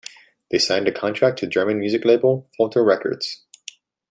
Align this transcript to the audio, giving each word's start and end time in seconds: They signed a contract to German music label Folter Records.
They 0.49 0.57
signed 0.57 0.87
a 0.87 0.91
contract 0.91 1.37
to 1.41 1.45
German 1.47 1.77
music 1.79 2.05
label 2.05 2.49
Folter 2.59 2.83
Records. 2.83 3.43